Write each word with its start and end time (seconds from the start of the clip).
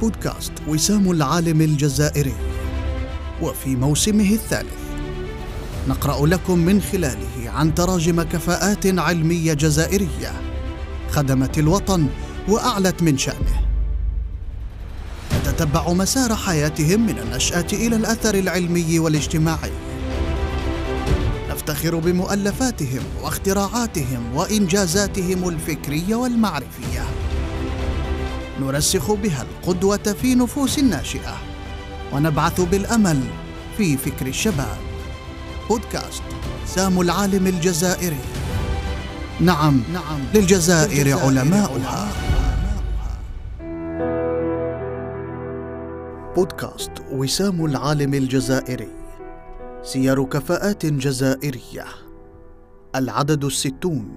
بودكاست 0.00 0.52
وسام 0.68 1.10
العالم 1.10 1.60
الجزائري. 1.60 2.34
وفي 3.42 3.76
موسمه 3.76 4.30
الثالث 4.32 4.78
نقرأ 5.88 6.26
لكم 6.26 6.58
من 6.58 6.82
خلاله 6.82 7.50
عن 7.50 7.74
تراجم 7.74 8.22
كفاءات 8.22 8.86
علمية 8.86 9.52
جزائرية 9.52 10.32
خدمت 11.10 11.58
الوطن 11.58 12.06
وأعلت 12.48 13.02
من 13.02 13.18
شأنه. 13.18 13.66
نتتبع 15.40 15.92
مسار 15.92 16.34
حياتهم 16.34 17.06
من 17.06 17.18
النشأة 17.18 17.66
إلى 17.72 17.96
الأثر 17.96 18.34
العلمي 18.34 18.98
والاجتماعي. 18.98 19.72
نفتخر 21.50 21.96
بمؤلفاتهم 21.96 23.02
واختراعاتهم 23.22 24.34
وإنجازاتهم 24.34 25.48
الفكرية 25.48 26.14
والمعرفية. 26.14 27.04
نرسخ 28.60 29.12
بها 29.12 29.42
القدوة 29.42 29.96
في 29.96 30.34
نفوس 30.34 30.78
الناشئة. 30.78 31.36
ونبعث 32.12 32.60
بالأمل 32.60 33.20
في 33.76 33.96
فكر 33.96 34.26
الشباب. 34.26 34.76
بودكاست 35.68 36.22
سام 36.66 37.00
العالم 37.00 37.46
الجزائري. 37.46 38.20
نعم 39.40 39.82
نعم. 39.92 40.20
للجزائر 40.34 41.18
علماؤها. 41.18 42.08
بودكاست 46.36 46.92
وسام 47.10 47.64
العالم 47.64 48.14
الجزائري. 48.14 48.88
سير 49.82 50.24
كفاءات 50.24 50.86
جزائرية. 50.86 51.84
العدد 52.96 53.44
الستون. 53.44 54.14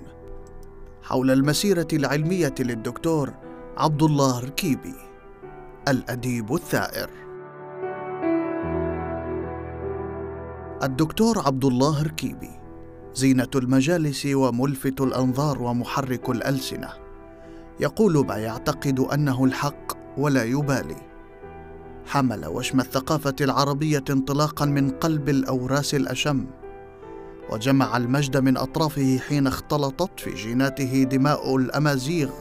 حول 1.04 1.32
المسيرة 1.32 1.88
العلمية 1.94 2.56
للدكتور 2.60 3.34
عبد 3.78 4.04
الله 4.04 4.40
ركيبي 4.40 4.96
الأديب 5.88 6.54
الثائر. 6.54 7.10
الدكتور 10.84 11.40
عبد 11.46 11.66
الله 11.66 12.04
ركيبي 12.04 12.50
زينة 13.14 13.48
المجالس 13.56 14.26
وملفت 14.26 15.02
الأنظار 15.02 15.62
ومحرك 15.62 16.30
الألسنة. 16.30 16.90
يقول 17.80 18.26
ما 18.26 18.36
يعتقد 18.36 19.00
أنه 19.00 19.46
الحق 19.46 19.98
ولا 20.18 20.44
يبالي. 20.44 20.98
حمل 22.06 22.46
وشم 22.46 22.80
الثقافة 22.80 23.36
العربية 23.42 24.04
انطلاقا 24.10 24.66
من 24.66 24.90
قلب 24.90 25.30
الأوراس 25.30 25.96
الأشم. 25.96 26.46
وجمع 27.52 27.98
المجد 27.98 28.38
من 28.38 28.58
أطرافه 28.58 29.18
حين 29.18 29.48
اختلطت 29.48 30.20
في 30.20 30.34
جيناته 30.34 31.04
دماء 31.04 31.56
الأمازيغ. 31.56 32.32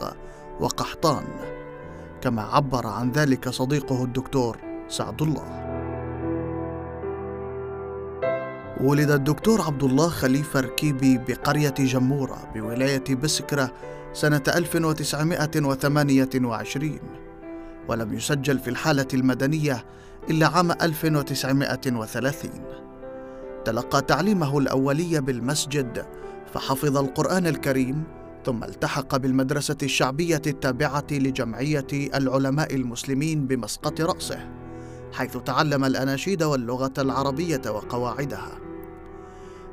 وقحطان. 0.59 1.23
كما 2.21 2.41
عبر 2.41 2.87
عن 2.87 3.11
ذلك 3.11 3.49
صديقه 3.49 4.03
الدكتور 4.03 4.57
سعد 4.87 5.21
الله. 5.21 5.61
ولد 8.83 9.11
الدكتور 9.11 9.61
عبد 9.61 9.83
الله 9.83 10.09
خليفة 10.09 10.59
ركيبي 10.59 11.17
بقرية 11.17 11.73
جمورة 11.79 12.51
بولاية 12.55 13.15
بسكرة 13.15 13.71
سنة 14.13 14.43
1928 14.47 16.99
ولم 17.87 18.13
يسجل 18.13 18.59
في 18.59 18.69
الحالة 18.69 19.07
المدنية 19.13 19.85
إلا 20.29 20.47
عام 20.47 20.71
1930 20.71 22.51
تلقى 23.65 24.01
تعليمه 24.01 24.57
الأولي 24.57 25.21
بالمسجد 25.21 26.05
فحفظ 26.53 26.97
القرآن 26.97 27.47
الكريم 27.47 28.03
ثم 28.45 28.63
التحق 28.63 29.17
بالمدرسة 29.17 29.77
الشعبية 29.83 30.41
التابعة 30.47 31.07
لجمعية 31.11 31.87
العلماء 31.91 32.75
المسلمين 32.75 33.47
بمسقط 33.47 34.01
رأسه 34.01 34.49
حيث 35.13 35.37
تعلم 35.37 35.85
الأناشيد 35.85 36.43
واللغة 36.43 36.93
العربية 36.97 37.61
وقواعدها. 37.67 38.59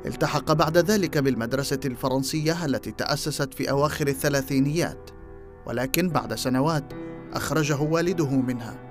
التحق 0.05 0.53
بعد 0.53 0.77
ذلك 0.77 1.17
بالمدرسة 1.17 1.79
الفرنسية 1.85 2.65
التي 2.65 2.91
تأسست 2.91 3.53
في 3.53 3.69
أواخر 3.69 4.07
الثلاثينيات 4.07 5.09
ولكن 5.65 6.09
بعد 6.09 6.35
سنوات 6.35 6.93
أخرجه 7.33 7.81
والده 7.81 8.29
منها. 8.29 8.89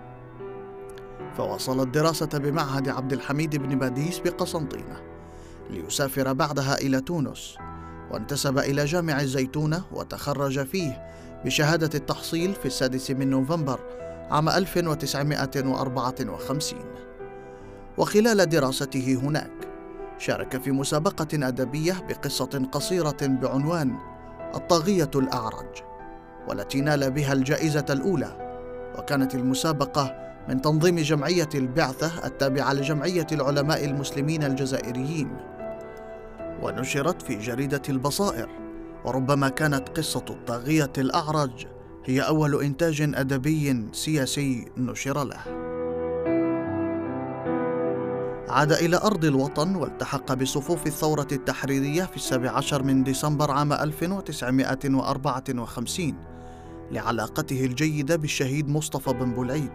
فواصل 1.37 1.81
الدراسة 1.81 2.27
بمعهد 2.27 2.88
عبد 2.88 3.12
الحميد 3.12 3.56
بن 3.56 3.78
باديس 3.78 4.19
بقسنطينة 4.19 5.00
ليسافر 5.71 6.33
بعدها 6.33 6.78
إلى 6.78 7.00
تونس 7.00 7.56
وانتسب 8.10 8.58
إلى 8.58 8.84
جامع 8.84 9.20
الزيتونة 9.20 9.84
وتخرج 9.92 10.66
فيه 10.66 11.08
بشهادة 11.44 11.91
التحصيل 11.94 12.54
في 12.54 12.66
السادس 12.66 13.10
من 13.10 13.30
نوفمبر 13.30 13.80
عام 14.30 14.48
1954 14.48 16.78
وخلال 17.98 18.48
دراسته 18.48 19.19
هناك 19.22 19.50
شارك 20.19 20.62
في 20.62 20.70
مسابقة 20.70 21.48
أدبية 21.48 22.06
بقصة 22.08 22.69
قصيرة 22.72 23.16
بعنوان 23.22 23.98
الطاغية 24.54 25.10
الأعرج 25.14 25.82
والتي 26.48 26.80
نال 26.80 27.10
بها 27.10 27.32
الجائزة 27.32 27.84
الأولى. 27.90 28.48
وكانت 28.98 29.34
المسابقة 29.34 30.14
من 30.48 30.62
تنظيم 30.62 30.96
جمعية 30.96 31.48
البعثة 31.54 32.26
التابعة 32.26 32.72
لجمعية 32.72 33.26
العلماء 33.32 33.84
المسلمين 33.84 34.44
الجزائريين. 34.44 35.36
ونشرت 36.62 37.22
في 37.22 37.38
جريدة 37.38 37.82
البصائر 37.88 38.48
وربما 39.04 39.48
كانت 39.48 39.88
قصة 39.88 40.24
الطاغية 40.30 40.92
الأعرج 40.98 41.66
هي 42.04 42.20
أول 42.20 42.62
إنتاج 42.62 43.10
أدبي 43.14 43.86
سياسي 43.92 44.69
نشر 44.76 45.24
له. 45.24 45.69
عاد 48.48 48.72
إلى 48.72 48.96
أرض 48.96 49.24
الوطن 49.24 49.76
والتحق 49.76 50.34
بصفوف 50.34 50.86
الثورة 50.86 51.26
التحريرية 51.32 52.04
في 52.04 52.16
السابع 52.16 52.50
عشر 52.50 52.82
من 52.82 53.04
ديسمبر 53.04 53.50
عام 53.50 53.72
1954 53.72 56.14
لعلاقته 56.90 57.64
الجيدة 57.64 58.16
بالشهيد 58.16 58.69
مصطفى 58.69 59.12
بن 59.12 59.34
بولعيد 59.34 59.72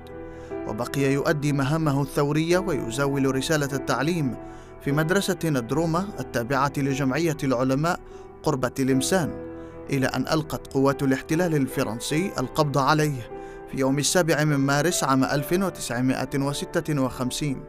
وبقي 0.67 1.01
يؤدي 1.01 1.53
مهامه 1.53 2.01
الثورية 2.01 2.57
ويزاول 2.57 3.35
رسالة 3.35 3.69
التعليم 3.73 4.35
في 4.83 4.91
مدرسة 4.91 5.38
ندرومة 5.44 6.07
التابعة 6.19 6.73
لجمعية 6.77 7.38
العلماء 7.44 7.99
قرب 8.44 8.73
تلمسان 8.73 9.31
إلى 9.89 10.07
أن 10.07 10.21
ألقت 10.21 10.67
قوات 10.67 11.03
الاحتلال 11.03 11.55
الفرنسي 11.55 12.31
القبض 12.39 12.77
عليه 12.77 13.29
في 13.71 13.77
يوم 13.77 13.99
السابع 13.99 14.44
من 14.44 14.55
مارس 14.55 15.03
عام 15.03 15.23
1956 15.23 17.63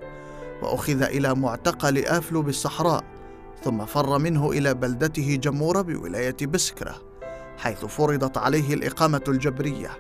وأخذ 0.63 1.03
إلى 1.03 1.35
معتقل 1.35 1.99
آفلو 1.99 2.43
بالصحراء 2.43 3.05
ثم 3.65 3.85
فر 3.85 4.19
منه 4.19 4.51
إلى 4.51 4.75
بلدته 4.75 5.39
جمورة 5.43 5.81
بولاية 5.81 6.37
بسكرة 6.47 6.95
حيث 7.59 7.85
فرضت 7.85 8.39
عليه 8.39 8.75
الإقامة 8.75 9.25
الجبرية. 9.29 9.91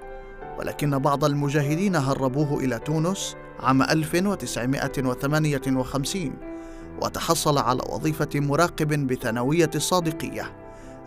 ولكن 0.58 0.98
بعض 0.98 1.24
المجاهدين 1.24 1.96
هربوه 1.96 2.60
إلى 2.60 2.78
تونس 2.78 3.36
عام 3.60 3.82
1958 3.82 6.53
وتحصل 7.02 7.58
على 7.58 7.82
وظيفة 7.88 8.28
مراقب 8.34 9.06
بثانوية 9.06 9.70
الصادقية 9.74 10.56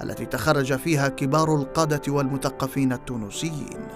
التي 0.04 0.26
تخرج 0.26 0.76
فيها 0.76 1.08
كبار 1.08 1.56
القادة 1.56 2.02
والمثقفين 2.08 2.94
التونسيين. 2.94 3.88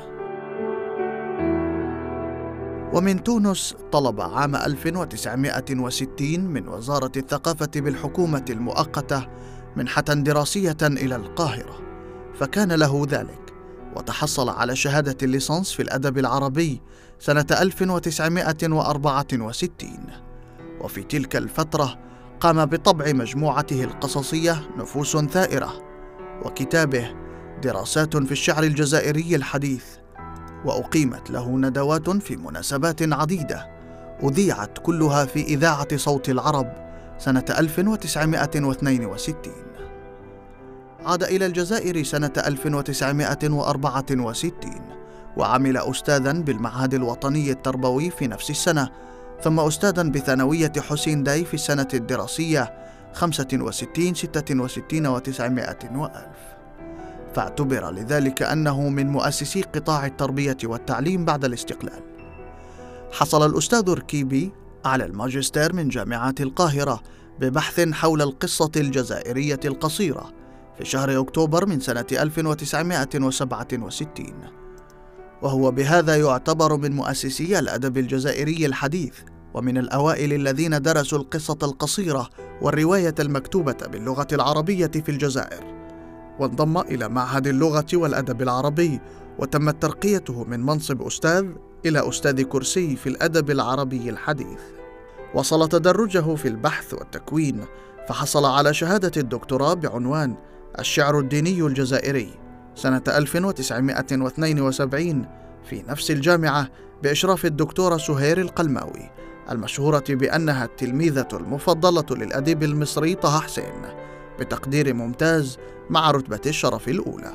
ومن 2.94 3.24
تونس 3.24 3.76
طلب 3.92 4.22
عام 4.22 4.56
1960 4.56 6.40
من 6.40 6.68
وزارة 6.68 7.12
الثقافة 7.18 7.72
بالحكومة 7.76 8.46
المؤقتة 8.50 9.28
منحة 9.76 10.02
دراسية 10.02 10.78
إلى 10.82 11.16
القاهرة، 11.16 11.82
فكان 12.40 12.72
له 12.72 13.06
ذلك، 13.10 13.54
وتحصل 13.96 14.50
على 14.50 14.76
شهادة 14.76 15.18
الليسانس 15.24 15.72
في 15.72 15.82
الأدب 15.82 16.18
العربي 16.18 16.82
سنة 17.20 17.46
1964. 17.52 20.31
وفي 20.84 21.04
تلك 21.04 21.36
الفترة 21.36 21.98
قام 22.40 22.66
بطبع 22.66 23.14
مجموعته 23.14 23.84
القصصية 23.84 24.62
نفوس 24.78 25.18
ثائرة 25.18 25.74
وكتابه 26.46 27.16
دراسات 27.64 28.18
في 28.18 28.32
الشعر 28.32 28.64
الجزائري 28.64 29.36
الحديث. 29.36 29.86
وأقيمت 30.66 31.32
له 31.32 31.58
ندوات 31.58 32.10
في 32.10 32.36
مناسبات 32.36 33.14
عديدة 33.14 33.72
أذيعت 34.24 34.78
كلها 34.78 35.26
في 35.26 35.42
إذاعة 35.42 35.98
صوت 35.98 36.30
العرب 36.30 36.74
سنة 37.18 37.46
1962 37.50 39.36
عاد 41.06 41.24
إلى 41.24 41.46
الجزائر 41.46 42.04
سنة 42.04 42.34
1964 42.38 44.72
وعمل 45.38 45.78
أستاذا 45.78 46.32
بالمعهد 46.32 46.94
الوطني 46.94 47.52
التربوي 47.52 48.10
في 48.10 48.28
نفس 48.28 48.50
السنة 48.50 48.90
ثم 49.44 49.60
أستاذا 49.60 50.04
بثانوية 50.04 50.72
حسين 50.90 51.24
داي 51.24 51.46
في 51.46 51.54
السنة 51.54 51.88
الدراسية 51.94 52.74
65 53.14 54.14
66 54.14 55.08
وتسعمائة 55.08 55.98
وألف. 55.98 56.38
فاعتبر 57.36 57.92
لذلك 57.92 58.42
أنه 58.42 58.90
من 58.90 59.08
مؤسسي 59.08 59.62
قطاع 59.62 60.06
التربية 60.06 60.58
والتعليم 60.64 61.26
بعد 61.26 61.46
الاستقلال. 61.46 62.04
حصل 63.12 63.52
الأستاذ 63.52 63.90
ركيبي 63.90 64.52
على 64.86 65.06
الماجستير 65.06 65.76
من 65.76 65.90
جامعة 65.90 66.36
القاهرة 66.40 67.02
ببحث 67.40 67.80
حول 67.80 68.22
القصة 68.22 68.72
الجزائرية 68.76 69.60
القصيرة 69.66 70.34
في 70.78 70.86
شهر 70.86 71.22
أكتوبر 71.22 71.66
من 71.66 71.80
سنة 71.80 72.06
1967 72.12 74.34
وهو 75.42 75.72
بهذا 75.72 76.16
يعتبر 76.16 76.78
من 76.78 76.92
مؤسسي 76.92 77.60
الأدب 77.60 77.98
الجزائري 77.98 78.66
الحديث. 78.66 79.14
ومن 79.54 79.78
الأوائل 79.78 80.34
الذين 80.34 80.82
درسوا 80.82 81.18
القصة 81.18 81.58
القصيرة 81.64 82.30
والرواية 82.62 83.16
المكتوبة 83.20 83.78
باللغة 83.92 84.28
العربية 84.34 84.88
في 84.88 85.10
الجزائر. 85.10 85.64
وانضم 86.40 86.78
إلى 86.78 87.10
معهد 87.10 87.48
اللغة 87.48 87.86
والأدب 87.94 88.42
العربي 88.42 89.00
وتمت 89.40 89.82
ترقيته 89.82 90.44
من 90.44 90.60
منصب 90.60 91.02
أستاذ 91.02 91.46
إلى 91.86 92.10
أستاذ 92.10 92.42
كرسي 92.42 92.96
في 92.96 93.10
الأدب 93.10 93.52
العربي 93.52 94.10
الحديث. 94.10 94.60
وصل 95.36 95.70
تدرجه 95.70 96.36
في 96.36 96.48
البحث 96.48 96.94
والتكوين 96.94 97.66
فحصل 98.08 98.46
على 98.46 98.74
شهادة 98.74 99.12
الدكتوراه 99.18 99.74
بعنوان 99.74 100.36
الشعر 100.80 101.20
الديني 101.20 101.62
الجزائري 101.62 102.30
سنة 102.76 103.04
1972 103.08 105.26
في 105.70 105.84
نفس 105.88 106.12
الجامعة 106.12 106.70
بإشراف 107.04 107.46
الدكتورة 107.46 107.98
سهير 107.98 108.42
القلماوي. 108.42 109.10
المشهورة 109.52 110.04
بأنها 110.10 110.66
التلميذة 110.66 111.28
المفضلة 111.34 112.06
للأديب 112.12 112.64
المصري 112.64 113.16
طه 113.16 113.40
حسين 113.40 113.82
بتقدير 114.40 114.94
ممتاز 114.94 115.58
مع 115.90 116.12
رتبة 116.12 116.42
الشرف 116.46 116.88
الأولى. 116.88 117.32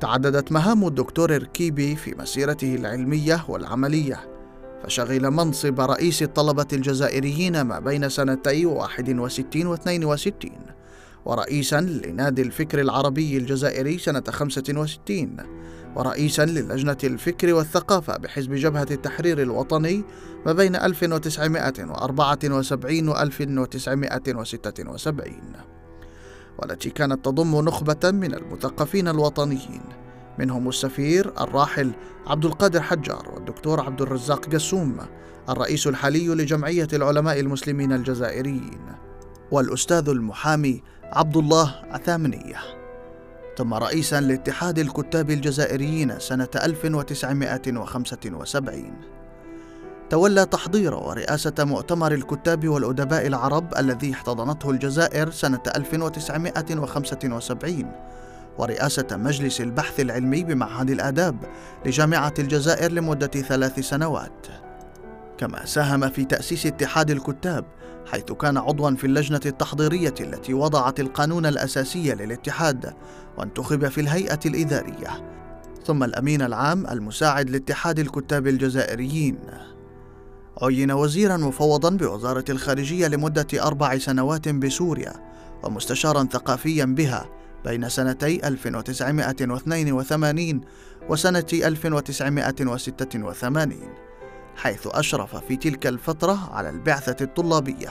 تعددت 0.00 0.52
مهام 0.52 0.86
الدكتور 0.86 1.42
ركيبي 1.42 1.96
في 1.96 2.14
مسيرته 2.14 2.74
العلمية 2.74 3.44
والعملية 3.48 4.36
فشغل 4.82 5.30
منصب 5.30 5.80
رئيس 5.80 6.22
الطلبة 6.22 6.66
الجزائريين 6.72 7.60
ما 7.60 7.78
بين 7.78 8.08
سنتي 8.08 8.66
61 8.66 9.66
و 9.66 9.74
62 9.74 10.50
ورئيسا 11.24 11.80
لنادي 11.80 12.42
الفكر 12.42 12.80
العربي 12.80 13.36
الجزائري 13.36 13.98
سنة 13.98 14.22
65 14.30 15.36
ورئيسا 15.96 16.44
للجنة 16.44 16.98
الفكر 17.04 17.54
والثقافة 17.54 18.16
بحزب 18.16 18.54
جبهة 18.54 18.86
التحرير 18.90 19.42
الوطني 19.42 20.04
ما 20.46 20.52
بين 20.52 20.76
1974 20.76 23.08
و 23.08 23.16
1976 23.16 25.32
والتي 26.58 26.90
كانت 26.90 27.24
تضم 27.24 27.60
نخبة 27.60 28.10
من 28.10 28.34
المثقفين 28.34 29.08
الوطنيين 29.08 29.82
منهم 30.38 30.68
السفير 30.68 31.32
الراحل 31.40 31.92
عبد 32.26 32.44
القادر 32.44 32.82
حجار 32.82 33.30
والدكتور 33.34 33.80
عبد 33.80 34.02
الرزاق 34.02 34.54
قسوم 34.54 34.96
الرئيس 35.48 35.86
الحالي 35.86 36.28
لجمعية 36.28 36.88
العلماء 36.92 37.40
المسلمين 37.40 37.92
الجزائريين 37.92 38.80
والأستاذ 39.50 40.08
المحامي 40.08 40.82
عبد 41.04 41.36
الله 41.36 41.74
عثامنية 41.90 42.85
ثم 43.56 43.74
رئيسا 43.74 44.20
لاتحاد 44.20 44.78
الكتاب 44.78 45.30
الجزائريين 45.30 46.18
سنة 46.18 46.48
1975 46.56 48.92
تولى 50.10 50.46
تحضير 50.46 50.94
ورئاسة 50.94 51.54
مؤتمر 51.58 52.12
الكتاب 52.12 52.68
والأدباء 52.68 53.26
العرب 53.26 53.74
الذي 53.78 54.12
احتضنته 54.12 54.70
الجزائر 54.70 55.30
سنة 55.30 55.62
1975 55.76 57.92
ورئاسة 58.58 59.06
مجلس 59.12 59.60
البحث 59.60 60.00
العلمي 60.00 60.44
بمعهد 60.44 60.90
الآداب 60.90 61.36
لجامعة 61.86 62.34
الجزائر 62.38 62.92
لمدة 62.92 63.26
ثلاث 63.26 63.80
سنوات. 63.80 64.46
كما 65.38 65.64
ساهم 65.64 66.10
في 66.10 66.24
تأسيس 66.24 66.66
اتحاد 66.66 67.10
الكتاب 67.10 67.64
حيث 68.06 68.32
كان 68.32 68.56
عضوا 68.56 68.90
في 68.90 69.06
اللجنة 69.06 69.40
التحضيرية 69.46 70.14
التي 70.20 70.54
وضعت 70.54 71.00
القانون 71.00 71.46
الأساسي 71.46 72.14
للاتحاد 72.14 72.94
وانتخب 73.38 73.88
في 73.88 74.00
الهيئة 74.00 74.40
الإدارية. 74.46 75.36
ثم 75.86 76.04
الأمين 76.04 76.42
العام 76.42 76.86
المساعد 76.86 77.50
لاتحاد 77.50 77.98
الكتاب 77.98 78.46
الجزائريين. 78.46 79.38
عين 80.62 80.92
وزيرا 80.92 81.36
مفوضا 81.36 81.90
بوزارة 81.90 82.44
الخارجية 82.48 83.06
لمدة 83.06 83.46
أربع 83.54 83.98
سنوات 83.98 84.48
بسوريا 84.48 85.12
ومستشارا 85.62 86.28
ثقافيا 86.32 86.84
بها 86.84 87.28
بين 87.64 87.88
سنتي 87.88 88.48
1982 88.48 90.60
وسنة 91.08 91.46
1986 91.52 93.72
حيث 94.56 94.86
أشرف 94.86 95.36
في 95.36 95.56
تلك 95.56 95.86
الفترة 95.86 96.54
على 96.54 96.70
البعثة 96.70 97.24
الطلابية. 97.24 97.90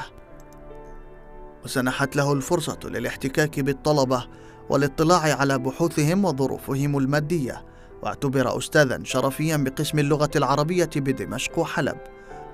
وسنحت 1.65 2.15
له 2.15 2.33
الفرصة 2.33 2.79
للاحتكاك 2.83 3.59
بالطلبة 3.59 4.27
والاطلاع 4.69 5.39
على 5.39 5.59
بحوثهم 5.59 6.25
وظروفهم 6.25 6.97
المادية. 6.97 7.65
واعتبر 8.03 8.57
أستاذا 8.57 8.99
شرفيا 9.03 9.57
بقسم 9.57 9.99
اللغة 9.99 10.31
العربية 10.35 10.89
بدمشق 10.95 11.59
وحلب. 11.59 11.97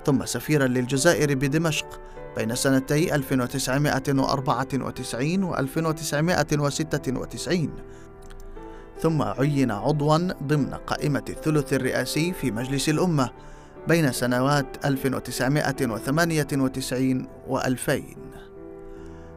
ثم 0.05 0.25
سفيرا 0.25 0.67
للجزائر 0.67 1.35
بدمشق 1.35 2.01
بين 2.37 2.55
سنتي 2.55 3.15
1994 3.15 5.43
و 5.43 5.55
1996 5.55 7.69
ثم 9.01 9.21
عين 9.21 9.71
عضوا 9.71 10.17
ضمن 10.43 10.73
قائمة 10.73 11.23
الثلث 11.29 11.73
الرئاسي 11.73 12.33
في 12.33 12.51
مجلس 12.51 12.89
الأمة 12.89 13.29
بين 13.87 14.11
سنوات 14.11 14.85
1998 14.85 17.27
و 17.47 17.59
2000 17.59 18.01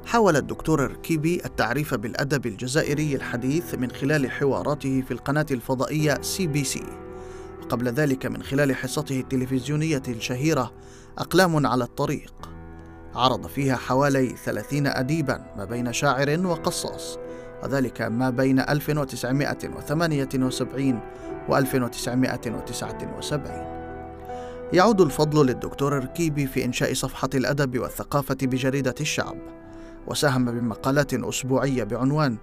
حاول 0.06 0.36
الدكتور 0.36 0.90
ركيبي 0.90 1.42
التعريف 1.44 1.94
بالأدب 1.94 2.46
الجزائري 2.46 3.16
الحديث 3.16 3.74
من 3.74 3.90
خلال 3.90 4.30
حواراته 4.30 5.02
في 5.08 5.10
القناة 5.10 5.46
الفضائية 5.50 6.22
سي 6.22 6.46
بي 6.46 6.64
سي 6.64 6.84
وقبل 7.62 7.88
ذلك 7.88 8.26
من 8.26 8.42
خلال 8.42 8.74
حصته 8.74 9.20
التلفزيونية 9.20 10.02
الشهيرة 10.08 10.72
أقلام 11.18 11.66
على 11.66 11.84
الطريق. 11.84 12.34
عرض 13.14 13.46
فيها 13.46 13.76
حوالي 13.76 14.36
ثلاثين 14.44 14.86
أديبا 14.86 15.44
ما 15.56 15.64
بين 15.64 15.92
شاعر 15.92 16.46
وقصاص 16.46 17.18
وذلك 17.62 18.02
ما 18.02 18.30
بين 18.30 18.60
1978 18.60 21.00
و 21.48 21.56
1979 21.56 23.74
يعود 24.72 25.00
الفضل 25.00 25.46
للدكتور 25.46 25.92
ركيبي 25.92 26.46
في 26.46 26.64
إنشاء 26.64 26.94
صفحة 26.94 27.28
الأدب 27.34 27.78
والثقافة 27.78 28.36
بجريدة 28.42 28.94
الشعب. 29.00 29.63
وساهم 30.06 30.44
بمقالات 30.44 31.14
أسبوعية 31.14 31.84
بعنوان 31.84 32.36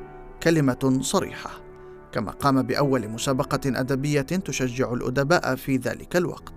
كلمة 0.43 0.99
صريحة 1.01 1.51
كما 2.11 2.31
قام 2.31 2.61
بأول 2.61 3.09
مسابقة 3.09 3.59
أدبية 3.65 4.21
تشجع 4.21 4.93
الأدباء 4.93 5.55
في 5.55 5.77
ذلك 5.77 6.15
الوقت. 6.15 6.53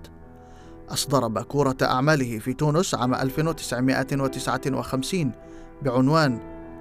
أصدر 0.88 1.28
باكورة 1.28 1.76
أعماله 1.82 2.38
في 2.38 2.52
تونس 2.52 2.94
عام 2.94 3.14
1959 3.14 5.32
بعنوان 5.82 6.38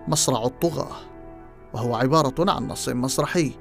مصرع 0.07 0.45
الطغاة 0.45 0.95
وهو 1.73 1.95
عبارة 1.95 2.51
عن 2.51 2.67
نص 2.67 2.89
مسرحي. 2.89 3.51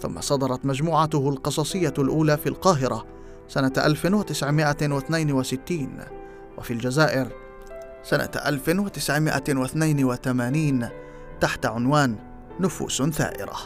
ثم 0.00 0.20
صدرت 0.20 0.66
مجموعته 0.66 1.28
القصصية 1.28 1.94
الأولى 1.98 2.36
في 2.36 2.48
القاهرة 2.48 3.06
سنة 3.48 3.72
1962 3.78 5.98
وفي 6.58 6.72
الجزائر 6.72 7.28
سنة 8.02 8.30
1982 8.46 10.88
تحت 11.40 11.66
عنوان 11.66 12.16
نفوس 12.60 13.02
ثائرة. 13.02 13.56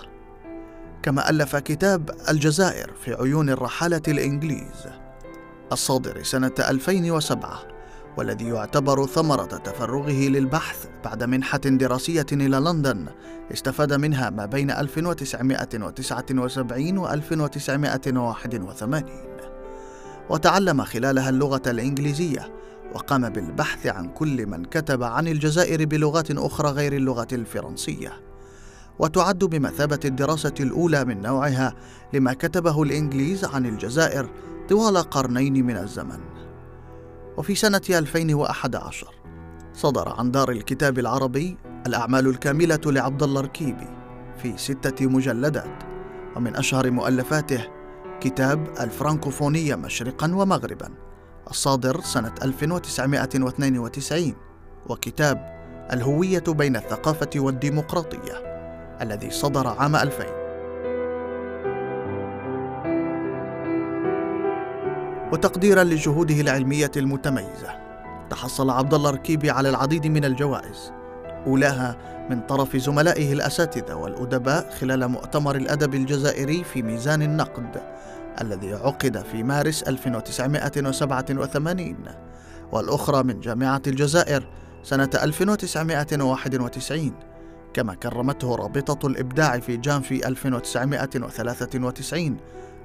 كما 1.02 1.30
ألف 1.30 1.56
كتاب 1.56 2.10
الجزائر 2.28 2.92
في 3.04 3.14
عيون 3.14 3.50
الرحالة 3.50 4.02
الإنجليز. 4.08 4.86
الصادر 5.72 6.22
سنة 6.22 6.52
2007 6.58 7.76
والذي 8.16 8.48
يعتبر 8.48 9.06
ثمرة 9.06 9.44
تفرغه 9.44 10.28
للبحث 10.28 10.86
بعد 11.04 11.24
منحة 11.24 11.58
دراسية 11.58 12.26
إلى 12.32 12.56
لندن 12.56 13.06
استفاد 13.52 13.92
منها 13.92 14.30
ما 14.30 14.46
بين 14.46 14.70
1979 14.70 16.98
و 16.98 17.08
1981 17.08 19.04
وتعلم 20.30 20.84
خلالها 20.84 21.28
اللغة 21.28 21.62
الإنجليزية 21.66 22.52
وقام 22.94 23.28
بالبحث 23.28 23.86
عن 23.86 24.08
كل 24.08 24.46
من 24.46 24.64
كتب 24.64 25.02
عن 25.02 25.28
الجزائر 25.28 25.84
بلغات 25.84 26.30
أخرى 26.30 26.70
غير 26.70 26.92
اللغة 26.92 27.28
الفرنسية. 27.32 28.12
وتعد 28.98 29.44
بمثابة 29.44 30.00
الدراسة 30.04 30.54
الأولى 30.60 31.04
من 31.04 31.22
نوعها 31.22 31.74
لما 32.12 32.32
كتبه 32.32 32.82
الإنجليز 32.82 33.44
عن 33.44 33.66
الجزائر 33.66 34.30
طوال 34.68 34.96
قرنين 34.96 35.66
من 35.66 35.76
الزمن. 35.76 36.20
وفي 37.36 37.54
سنة 37.54 37.82
2011 37.90 39.14
صدر 39.72 40.08
عن 40.08 40.30
دار 40.30 40.50
الكتاب 40.50 40.98
العربي 40.98 41.56
الأعمال 41.86 42.26
الكاملة 42.26 42.80
لعبد 42.86 43.22
الله 43.22 43.40
ركيبي 43.40 43.88
في 44.42 44.56
ستة 44.56 45.06
مجلدات 45.06 45.82
ومن 46.36 46.56
أشهر 46.56 46.90
مؤلفاته 46.90 47.68
كتاب 48.20 48.68
الفرنكوفونية 48.80 49.74
مشرقا 49.74 50.34
ومغربا. 50.34 51.05
الصادر 51.50 52.00
سنة 52.00 52.34
1992 52.42 54.34
وكتاب 54.86 55.56
الهوية 55.92 56.44
بين 56.48 56.76
الثقافة 56.76 57.30
والديمقراطية 57.36 58.32
الذي 59.02 59.30
صدر 59.30 59.66
عام 59.66 59.96
2000 59.96 60.46
وتقديرا 65.32 65.84
لجهوده 65.84 66.40
العلمية 66.40 66.90
المتميزة 66.96 67.86
تحصل 68.30 68.70
عبد 68.70 68.94
الله 68.94 69.10
ركيبي 69.10 69.50
على 69.50 69.68
العديد 69.68 70.06
من 70.06 70.24
الجوائز 70.24 70.92
أولاها 71.46 71.96
من 72.30 72.40
طرف 72.40 72.76
زملائه 72.76 73.32
الأساتذة 73.32 73.94
والأدباء 73.94 74.70
خلال 74.80 75.08
مؤتمر 75.08 75.56
الأدب 75.56 75.94
الجزائري 75.94 76.64
في 76.64 76.82
ميزان 76.82 77.22
النقد 77.22 77.82
الذي 78.40 78.74
عقد 78.74 79.24
في 79.32 79.42
مارس 79.42 79.82
1987 79.82 81.96
والأخرى 82.72 83.22
من 83.22 83.40
جامعة 83.40 83.82
الجزائر 83.86 84.48
سنة 84.82 85.10
1991 85.14 87.12
كما 87.74 87.94
كرمته 87.94 88.54
رابطة 88.54 89.06
الإبداع 89.06 89.58
في 89.58 89.76
جانفي 89.76 90.28
1993 90.28 92.36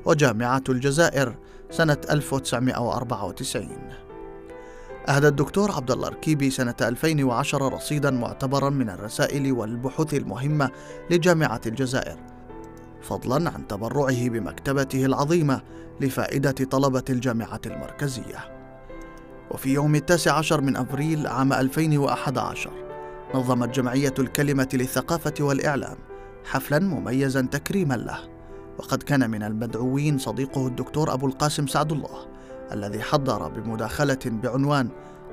وجامعة 0.05 0.63
الجزائر 0.69 1.35
سنة 1.71 1.97
1994 2.11 3.67
أهدى 5.09 5.27
الدكتور 5.27 5.71
عبد 5.71 5.91
الله 5.91 6.07
الركيبي 6.07 6.49
سنة 6.49 6.75
2010 6.81 7.67
رصيدا 7.67 8.11
معتبرا 8.11 8.69
من 8.69 8.89
الرسائل 8.89 9.51
والبحوث 9.51 10.13
المهمة 10.13 10.69
لجامعة 11.09 11.61
الجزائر. 11.65 12.30
فضلا 13.01 13.49
عن 13.49 13.67
تبرعه 13.67 14.29
بمكتبته 14.29 15.05
العظيمة 15.05 15.61
لفائدة 16.01 16.51
طلبة 16.51 17.03
الجامعة 17.09 17.61
المركزية. 17.65 18.61
وفي 19.51 19.73
يوم 19.73 19.95
التاسع 19.95 20.33
عشر 20.33 20.61
من 20.61 20.77
أبريل 20.77 21.27
عام 21.27 21.53
2011 21.53 22.71
نظمت 23.35 23.69
جمعية 23.69 24.13
الكلمة 24.19 24.69
للثقافة 24.73 25.33
والإعلام 25.39 25.97
حفلا 26.45 26.79
مميزا 26.79 27.41
تكريما 27.41 27.93
له. 27.93 28.19
وقد 28.79 29.03
كان 29.03 29.29
من 29.29 29.43
المدعوين 29.43 30.17
صديقه 30.17 30.67
الدكتور 30.67 31.13
أبو 31.13 31.27
القاسم 31.27 31.67
سعد 31.67 31.91
الله 31.91 32.27
الذي 32.71 33.01
حضر 33.01 33.47
بمداخلة 33.47 34.19
بعنوان 34.25 34.89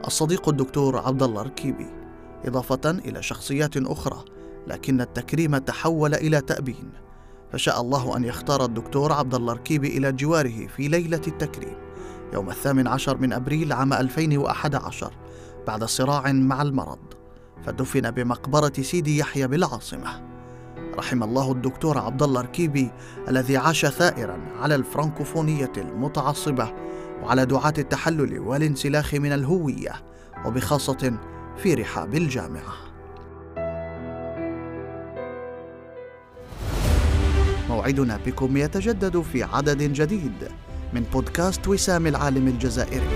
الصديق 0.06 0.48
الدكتور 0.48 0.98
عبد 0.98 1.22
الله 1.22 1.42
ركيبي 1.42 1.86
إضافة 2.44 2.90
إلى 2.90 3.22
شخصيات 3.22 3.76
أخرى 3.76 4.24
لكن 4.66 5.00
التكريم 5.00 5.58
تحول 5.58 6.14
إلى 6.14 6.40
تأبين. 6.40 7.07
فشاء 7.52 7.80
الله 7.80 8.16
أن 8.16 8.24
يختار 8.24 8.64
الدكتور 8.64 9.12
عبد 9.12 9.34
الله 9.34 9.52
ركيبي 9.52 9.98
إلى 9.98 10.12
جواره 10.12 10.66
في 10.66 10.88
ليلة 10.88 11.22
التكريم 11.26 11.76
يوم 12.32 12.50
الثامن 12.50 12.86
عشر 12.86 13.16
من 13.16 13.32
أبريل 13.32 13.72
عام 13.72 13.92
2011 13.92 15.12
بعد 15.66 15.84
صراع 15.84 16.32
مع 16.32 16.62
المرض 16.62 16.98
فدفن 17.66 18.10
بمقبرة 18.10 18.72
سيدي 18.82 19.18
يحيى 19.18 19.46
بالعاصمة 19.46 20.28
رحم 20.98 21.22
الله 21.22 21.52
الدكتور 21.52 21.98
عبد 21.98 22.22
الله 22.22 22.40
ركيبي 22.40 22.90
الذي 23.28 23.56
عاش 23.56 23.86
ثائرا 23.86 24.38
على 24.60 24.74
الفرنكوفونية 24.74 25.72
المتعصبة 25.76 26.72
وعلى 27.22 27.46
دعاة 27.46 27.74
التحلل 27.78 28.38
والانسلاخ 28.38 29.14
من 29.14 29.32
الهوية 29.32 29.92
وبخاصة 30.44 31.18
في 31.56 31.74
رحاب 31.74 32.14
الجامعة. 32.14 32.87
موعدنا 37.68 38.18
بكم 38.26 38.56
يتجدد 38.56 39.20
في 39.32 39.42
عدد 39.42 39.82
جديد 39.82 40.48
من 40.92 41.02
بودكاست 41.12 41.68
وسام 41.68 42.06
العالم 42.06 42.48
الجزائري. 42.48 43.08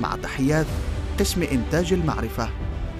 مع 0.00 0.16
تحيات 0.22 0.66
قسم 1.20 1.42
إنتاج 1.42 1.92
المعرفة 1.92 2.48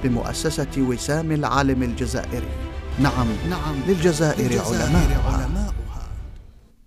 بمؤسسة 0.05 0.67
وسام 0.79 1.33
العالم 1.33 1.83
الجزائري. 1.83 2.49
نعم 2.99 3.27
نعم 3.51 3.75
للجزائر, 3.89 4.43
للجزائر 4.43 4.83
علماء, 4.83 5.21
علماء. 5.27 5.44